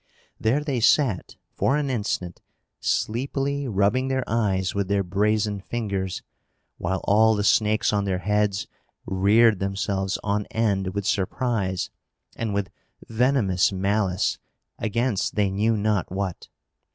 There 0.39 0.63
they 0.63 0.79
sat, 0.79 1.35
for 1.53 1.77
an 1.77 1.91
instant, 1.91 2.41
sleepily 2.79 3.67
rubbing 3.67 4.07
their 4.07 4.23
eyes 4.25 4.73
with 4.73 4.87
their 4.87 5.03
brazen 5.03 5.59
fingers, 5.61 6.23
while 6.79 7.01
all 7.03 7.35
the 7.35 7.43
snakes 7.43 7.93
on 7.93 8.05
their 8.05 8.17
heads 8.17 8.65
reared 9.05 9.59
themselves 9.59 10.17
on 10.23 10.47
end 10.47 10.95
with 10.95 11.05
surprise, 11.05 11.91
and 12.35 12.51
with 12.51 12.71
venomous 13.09 13.71
malice 13.71 14.39
against 14.79 15.35
they 15.35 15.51
knew 15.51 15.77
not 15.77 16.11
what. 16.11 16.49